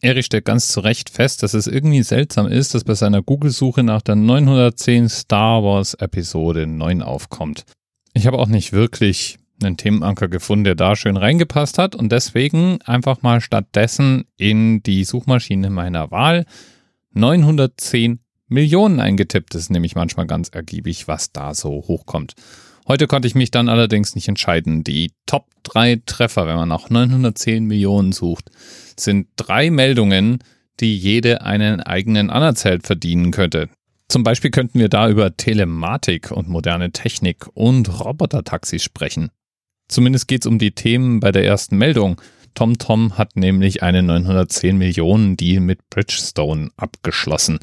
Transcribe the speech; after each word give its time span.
Erich 0.00 0.26
stellt 0.26 0.44
ganz 0.44 0.68
zu 0.68 0.80
Recht 0.80 1.10
fest, 1.10 1.42
dass 1.42 1.54
es 1.54 1.66
irgendwie 1.66 2.02
seltsam 2.02 2.46
ist, 2.46 2.74
dass 2.74 2.84
bei 2.84 2.94
seiner 2.94 3.22
Google-Suche 3.22 3.82
nach 3.82 4.02
der 4.02 4.16
910 4.16 5.08
Star 5.08 5.62
Wars 5.62 5.94
Episode 5.94 6.66
9 6.66 7.02
aufkommt. 7.02 7.64
Ich 8.12 8.26
habe 8.26 8.38
auch 8.38 8.48
nicht 8.48 8.72
wirklich 8.72 9.38
einen 9.62 9.76
Themenanker 9.76 10.28
gefunden, 10.28 10.64
der 10.64 10.74
da 10.74 10.96
schön 10.96 11.16
reingepasst 11.16 11.78
hat 11.78 11.94
und 11.94 12.10
deswegen 12.10 12.80
einfach 12.82 13.22
mal 13.22 13.40
stattdessen 13.40 14.24
in 14.36 14.82
die 14.82 15.04
Suchmaschine 15.04 15.70
meiner 15.70 16.10
Wahl 16.10 16.44
910 17.12 18.20
Millionen 18.48 19.00
eingetippt. 19.00 19.54
Das 19.54 19.62
ist 19.62 19.70
nämlich 19.70 19.94
manchmal 19.94 20.26
ganz 20.26 20.48
ergiebig, 20.48 21.08
was 21.08 21.32
da 21.32 21.54
so 21.54 21.70
hochkommt. 21.70 22.34
Heute 22.86 23.06
konnte 23.06 23.26
ich 23.26 23.34
mich 23.34 23.50
dann 23.50 23.70
allerdings 23.70 24.14
nicht 24.14 24.28
entscheiden. 24.28 24.84
Die 24.84 25.12
Top 25.24 25.46
3 25.62 26.02
Treffer, 26.04 26.46
wenn 26.46 26.56
man 26.56 26.68
nach 26.68 26.90
910 26.90 27.64
Millionen 27.64 28.12
sucht, 28.12 28.50
sind 28.98 29.28
drei 29.36 29.70
Meldungen, 29.70 30.40
die 30.80 30.96
jede 30.96 31.42
einen 31.42 31.80
eigenen 31.80 32.28
Anerzählt 32.28 32.86
verdienen 32.86 33.30
könnte. 33.30 33.70
Zum 34.08 34.22
Beispiel 34.22 34.50
könnten 34.50 34.78
wir 34.78 34.90
da 34.90 35.08
über 35.08 35.34
Telematik 35.34 36.30
und 36.30 36.48
moderne 36.48 36.92
Technik 36.92 37.46
und 37.54 38.00
Robotertaxis 38.00 38.82
sprechen. 38.82 39.30
Zumindest 39.88 40.28
geht 40.28 40.42
es 40.42 40.46
um 40.46 40.58
die 40.58 40.72
Themen 40.72 41.20
bei 41.20 41.32
der 41.32 41.44
ersten 41.44 41.78
Meldung. 41.78 42.20
TomTom 42.54 43.16
hat 43.16 43.36
nämlich 43.36 43.82
einen 43.82 44.06
910 44.06 44.76
Millionen 44.76 45.36
Deal 45.36 45.60
mit 45.60 45.88
Bridgestone 45.88 46.70
abgeschlossen. 46.76 47.58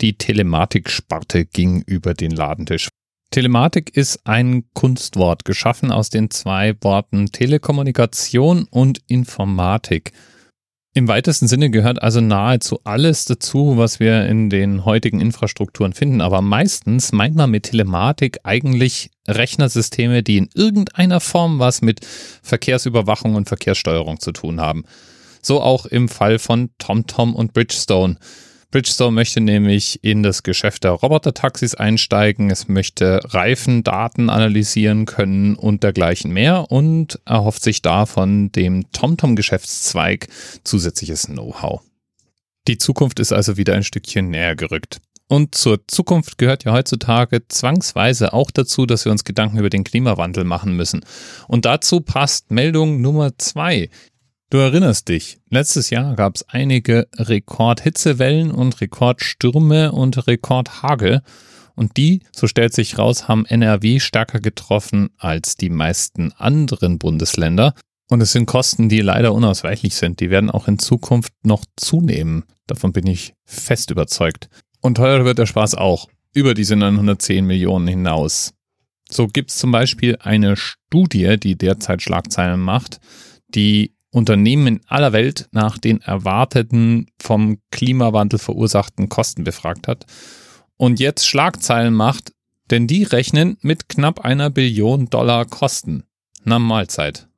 Die 0.00 0.16
Telematik-Sparte 0.16 1.44
ging 1.44 1.82
über 1.82 2.14
den 2.14 2.30
Ladentisch. 2.30 2.88
Telematik 3.36 3.94
ist 3.94 4.20
ein 4.24 4.64
Kunstwort, 4.72 5.44
geschaffen 5.44 5.92
aus 5.92 6.08
den 6.08 6.30
zwei 6.30 6.74
Worten 6.80 7.26
Telekommunikation 7.26 8.66
und 8.70 9.02
Informatik. 9.08 10.12
Im 10.94 11.06
weitesten 11.06 11.46
Sinne 11.46 11.68
gehört 11.68 12.00
also 12.00 12.22
nahezu 12.22 12.80
alles 12.84 13.26
dazu, 13.26 13.76
was 13.76 14.00
wir 14.00 14.24
in 14.24 14.48
den 14.48 14.86
heutigen 14.86 15.20
Infrastrukturen 15.20 15.92
finden. 15.92 16.22
Aber 16.22 16.40
meistens 16.40 17.12
meint 17.12 17.36
man 17.36 17.50
mit 17.50 17.64
Telematik 17.64 18.38
eigentlich 18.42 19.10
Rechnersysteme, 19.28 20.22
die 20.22 20.38
in 20.38 20.48
irgendeiner 20.54 21.20
Form 21.20 21.58
was 21.58 21.82
mit 21.82 22.06
Verkehrsüberwachung 22.40 23.34
und 23.34 23.48
Verkehrssteuerung 23.48 24.18
zu 24.18 24.32
tun 24.32 24.62
haben. 24.62 24.84
So 25.42 25.60
auch 25.60 25.84
im 25.84 26.08
Fall 26.08 26.38
von 26.38 26.70
TomTom 26.78 27.34
und 27.34 27.52
Bridgestone. 27.52 28.16
Bridgestone 28.70 29.12
möchte 29.12 29.40
nämlich 29.40 30.02
in 30.02 30.22
das 30.22 30.42
Geschäft 30.42 30.84
der 30.84 30.92
Robotertaxis 30.92 31.74
einsteigen. 31.74 32.50
Es 32.50 32.68
möchte 32.68 33.20
Reifendaten 33.24 34.28
analysieren 34.28 35.06
können 35.06 35.54
und 35.54 35.82
dergleichen 35.82 36.32
mehr 36.32 36.70
und 36.70 37.20
erhofft 37.24 37.62
sich 37.62 37.80
da 37.82 38.06
von 38.06 38.50
dem 38.52 38.90
TomTom-Geschäftszweig 38.92 40.28
zusätzliches 40.64 41.26
Know-how. 41.26 41.80
Die 42.66 42.78
Zukunft 42.78 43.20
ist 43.20 43.32
also 43.32 43.56
wieder 43.56 43.74
ein 43.74 43.84
Stückchen 43.84 44.30
näher 44.30 44.56
gerückt. 44.56 44.98
Und 45.28 45.54
zur 45.56 45.86
Zukunft 45.88 46.38
gehört 46.38 46.64
ja 46.64 46.72
heutzutage 46.72 47.46
zwangsweise 47.48 48.32
auch 48.32 48.50
dazu, 48.50 48.86
dass 48.86 49.04
wir 49.04 49.12
uns 49.12 49.24
Gedanken 49.24 49.58
über 49.58 49.70
den 49.70 49.82
Klimawandel 49.84 50.44
machen 50.44 50.76
müssen. 50.76 51.04
Und 51.48 51.64
dazu 51.64 52.00
passt 52.00 52.50
Meldung 52.50 53.00
Nummer 53.00 53.36
zwei. 53.38 53.90
Du 54.48 54.58
erinnerst 54.58 55.08
dich, 55.08 55.38
letztes 55.50 55.90
Jahr 55.90 56.14
gab 56.14 56.36
es 56.36 56.48
einige 56.48 57.08
Rekordhitzewellen 57.16 58.52
und 58.52 58.80
Rekordstürme 58.80 59.90
und 59.90 60.28
Rekordhagel. 60.28 61.22
Und 61.74 61.96
die, 61.96 62.22
so 62.30 62.46
stellt 62.46 62.72
sich 62.72 62.96
raus, 62.96 63.26
haben 63.26 63.44
NRW 63.44 63.98
stärker 63.98 64.38
getroffen 64.38 65.10
als 65.18 65.56
die 65.56 65.68
meisten 65.68 66.32
anderen 66.32 66.98
Bundesländer. 66.98 67.74
Und 68.08 68.20
es 68.20 68.30
sind 68.30 68.46
Kosten, 68.46 68.88
die 68.88 69.00
leider 69.00 69.34
unausweichlich 69.34 69.96
sind. 69.96 70.20
Die 70.20 70.30
werden 70.30 70.50
auch 70.50 70.68
in 70.68 70.78
Zukunft 70.78 71.32
noch 71.42 71.64
zunehmen. 71.74 72.44
Davon 72.68 72.92
bin 72.92 73.08
ich 73.08 73.34
fest 73.44 73.90
überzeugt. 73.90 74.48
Und 74.80 74.94
teurer 74.96 75.24
wird 75.24 75.38
der 75.38 75.46
Spaß 75.46 75.74
auch. 75.74 76.08
Über 76.32 76.54
diese 76.54 76.76
910 76.76 77.44
Millionen 77.44 77.88
hinaus. 77.88 78.54
So 79.10 79.26
gibt 79.26 79.50
es 79.50 79.58
zum 79.58 79.72
Beispiel 79.72 80.18
eine 80.20 80.56
Studie, 80.56 81.36
die 81.36 81.56
derzeit 81.56 82.00
Schlagzeilen 82.00 82.60
macht, 82.60 83.00
die 83.48 83.95
Unternehmen 84.16 84.66
in 84.66 84.80
aller 84.86 85.12
Welt 85.12 85.46
nach 85.52 85.76
den 85.76 86.00
erwarteten 86.00 87.06
vom 87.20 87.58
Klimawandel 87.70 88.38
verursachten 88.38 89.10
Kosten 89.10 89.44
befragt 89.44 89.86
hat 89.86 90.06
und 90.78 91.00
jetzt 91.00 91.28
Schlagzeilen 91.28 91.92
macht, 91.92 92.32
denn 92.70 92.86
die 92.86 93.02
rechnen 93.02 93.58
mit 93.60 93.90
knapp 93.90 94.20
einer 94.20 94.48
Billion 94.48 95.10
Dollar 95.10 95.44
Kosten. 95.44 96.04
Na 96.44 96.58
Mahlzeit. 96.58 97.28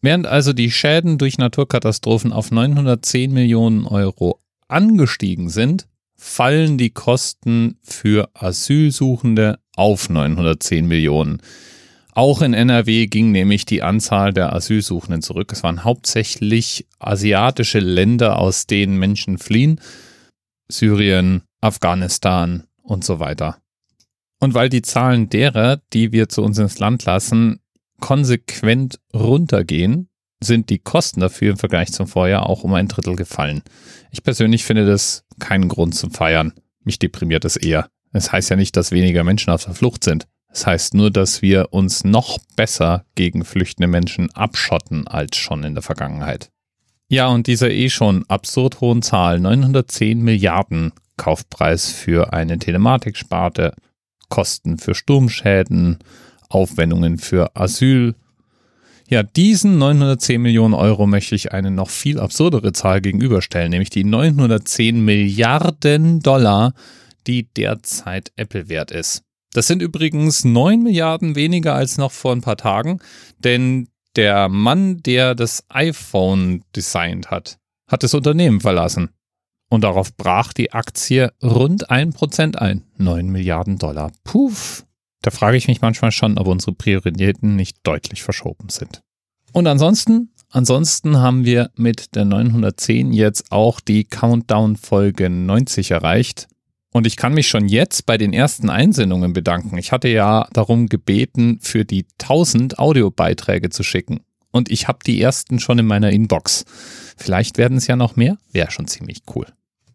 Während 0.00 0.26
also 0.26 0.54
die 0.54 0.70
Schäden 0.70 1.18
durch 1.18 1.36
Naturkatastrophen 1.36 2.32
auf 2.32 2.50
910 2.50 3.34
Millionen 3.34 3.86
Euro 3.86 4.40
angestiegen 4.68 5.50
sind, 5.50 5.86
fallen 6.14 6.78
die 6.78 6.90
Kosten 6.90 7.78
für 7.82 8.30
Asylsuchende 8.32 9.58
auf 9.74 10.08
910 10.08 10.88
Millionen. 10.88 11.42
Auch 12.16 12.40
in 12.40 12.54
NRW 12.54 13.08
ging 13.08 13.30
nämlich 13.30 13.66
die 13.66 13.82
Anzahl 13.82 14.32
der 14.32 14.54
Asylsuchenden 14.54 15.20
zurück. 15.20 15.52
Es 15.52 15.62
waren 15.62 15.84
hauptsächlich 15.84 16.86
asiatische 16.98 17.78
Länder, 17.78 18.38
aus 18.38 18.66
denen 18.66 18.96
Menschen 18.96 19.36
fliehen. 19.36 19.82
Syrien, 20.66 21.42
Afghanistan 21.60 22.64
und 22.82 23.04
so 23.04 23.20
weiter. 23.20 23.58
Und 24.40 24.54
weil 24.54 24.70
die 24.70 24.80
Zahlen 24.80 25.28
derer, 25.28 25.82
die 25.92 26.10
wir 26.12 26.30
zu 26.30 26.42
uns 26.42 26.56
ins 26.56 26.78
Land 26.78 27.04
lassen, 27.04 27.60
konsequent 28.00 28.98
runtergehen, 29.12 30.08
sind 30.42 30.70
die 30.70 30.78
Kosten 30.78 31.20
dafür 31.20 31.50
im 31.50 31.58
Vergleich 31.58 31.92
zum 31.92 32.06
Vorjahr 32.06 32.48
auch 32.48 32.64
um 32.64 32.72
ein 32.72 32.88
Drittel 32.88 33.16
gefallen. 33.16 33.62
Ich 34.10 34.22
persönlich 34.22 34.64
finde 34.64 34.86
das 34.86 35.26
keinen 35.38 35.68
Grund 35.68 35.94
zum 35.94 36.12
Feiern. 36.12 36.54
Mich 36.82 36.98
deprimiert 36.98 37.44
es 37.44 37.58
eher. 37.58 37.90
Es 38.12 38.32
heißt 38.32 38.48
ja 38.48 38.56
nicht, 38.56 38.74
dass 38.74 38.90
weniger 38.90 39.22
Menschen 39.22 39.50
auf 39.50 39.64
der 39.64 39.74
Flucht 39.74 40.02
sind. 40.02 40.26
Das 40.56 40.66
heißt 40.66 40.94
nur, 40.94 41.10
dass 41.10 41.42
wir 41.42 41.74
uns 41.74 42.02
noch 42.04 42.38
besser 42.56 43.04
gegen 43.14 43.44
flüchtende 43.44 43.88
Menschen 43.88 44.30
abschotten 44.30 45.06
als 45.06 45.36
schon 45.36 45.62
in 45.64 45.74
der 45.74 45.82
Vergangenheit. 45.82 46.48
Ja, 47.08 47.28
und 47.28 47.46
dieser 47.46 47.70
eh 47.70 47.90
schon 47.90 48.24
absurd 48.28 48.80
hohen 48.80 49.02
Zahl, 49.02 49.38
910 49.38 50.22
Milliarden 50.22 50.92
Kaufpreis 51.18 51.90
für 51.90 52.32
eine 52.32 52.58
Telematiksparte, 52.58 53.74
Kosten 54.30 54.78
für 54.78 54.94
Sturmschäden, 54.94 55.98
Aufwendungen 56.48 57.18
für 57.18 57.54
Asyl. 57.54 58.14
Ja, 59.10 59.24
diesen 59.24 59.76
910 59.76 60.40
Millionen 60.40 60.72
Euro 60.72 61.06
möchte 61.06 61.34
ich 61.34 61.52
eine 61.52 61.70
noch 61.70 61.90
viel 61.90 62.18
absurdere 62.18 62.72
Zahl 62.72 63.02
gegenüberstellen, 63.02 63.68
nämlich 63.68 63.90
die 63.90 64.04
910 64.04 65.04
Milliarden 65.04 66.20
Dollar, 66.20 66.72
die 67.26 67.46
derzeit 67.52 68.32
Apple 68.36 68.70
wert 68.70 68.90
ist. 68.90 69.22
Das 69.56 69.68
sind 69.68 69.80
übrigens 69.80 70.44
9 70.44 70.82
Milliarden 70.82 71.34
weniger 71.34 71.74
als 71.74 71.96
noch 71.96 72.12
vor 72.12 72.32
ein 72.32 72.42
paar 72.42 72.58
Tagen, 72.58 73.00
denn 73.38 73.88
der 74.14 74.50
Mann, 74.50 74.98
der 74.98 75.34
das 75.34 75.64
iPhone 75.70 76.62
designt 76.76 77.30
hat, 77.30 77.56
hat 77.90 78.02
das 78.02 78.12
Unternehmen 78.12 78.60
verlassen. 78.60 79.08
Und 79.70 79.82
darauf 79.82 80.14
brach 80.14 80.52
die 80.52 80.72
Aktie 80.72 81.32
rund 81.42 81.90
1% 81.90 82.56
ein. 82.56 82.82
9 82.98 83.30
Milliarden 83.30 83.78
Dollar. 83.78 84.12
Puff. 84.24 84.84
Da 85.22 85.30
frage 85.30 85.56
ich 85.56 85.68
mich 85.68 85.80
manchmal 85.80 86.12
schon, 86.12 86.36
ob 86.36 86.48
unsere 86.48 86.72
Prioritäten 86.72 87.56
nicht 87.56 87.78
deutlich 87.82 88.22
verschoben 88.22 88.68
sind. 88.68 89.00
Und 89.54 89.66
ansonsten, 89.68 90.34
ansonsten 90.50 91.16
haben 91.16 91.46
wir 91.46 91.70
mit 91.76 92.14
der 92.14 92.26
910 92.26 93.14
jetzt 93.14 93.50
auch 93.52 93.80
die 93.80 94.04
Countdown-Folge 94.04 95.30
90 95.30 95.92
erreicht. 95.92 96.46
Und 96.92 97.06
ich 97.06 97.16
kann 97.16 97.34
mich 97.34 97.48
schon 97.48 97.68
jetzt 97.68 98.06
bei 98.06 98.16
den 98.16 98.32
ersten 98.32 98.70
Einsendungen 98.70 99.32
bedanken. 99.32 99.76
Ich 99.76 99.92
hatte 99.92 100.08
ja 100.08 100.48
darum 100.52 100.88
gebeten, 100.88 101.58
für 101.60 101.84
die 101.84 102.06
1000 102.20 102.78
Audiobeiträge 102.78 103.70
zu 103.70 103.82
schicken. 103.82 104.20
Und 104.50 104.70
ich 104.70 104.88
habe 104.88 105.00
die 105.06 105.20
ersten 105.20 105.58
schon 105.58 105.78
in 105.78 105.86
meiner 105.86 106.10
Inbox. 106.10 106.64
Vielleicht 107.16 107.58
werden 107.58 107.76
es 107.76 107.86
ja 107.86 107.96
noch 107.96 108.16
mehr. 108.16 108.38
Wäre 108.52 108.70
schon 108.70 108.86
ziemlich 108.86 109.22
cool. 109.34 109.46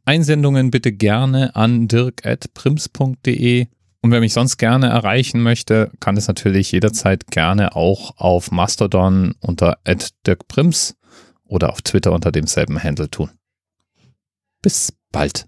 Einsendungen 0.06 0.72
bitte 0.72 0.92
gerne 0.92 1.56
an 1.56 1.88
dirk.prims.de. 1.88 3.68
Und 4.04 4.12
wer 4.12 4.20
mich 4.20 4.34
sonst 4.34 4.58
gerne 4.58 4.88
erreichen 4.88 5.42
möchte, 5.42 5.92
kann 6.00 6.18
es 6.18 6.28
natürlich 6.28 6.72
jederzeit 6.72 7.28
gerne 7.28 7.76
auch 7.76 8.18
auf 8.18 8.52
Mastodon 8.52 9.36
unter 9.40 9.78
dirkprims 10.26 10.96
oder 11.46 11.72
auf 11.72 11.82
Twitter 11.82 12.12
unter 12.12 12.32
demselben 12.32 12.82
Handle 12.82 13.10
tun. 13.10 13.30
Bis 14.62 14.94
bald. 15.12 15.48